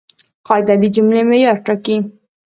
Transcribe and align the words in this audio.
قاعده 0.47 0.75
د 0.81 0.83
جملې 0.95 1.21
معیار 1.29 1.57
ټاکي. 1.65 1.97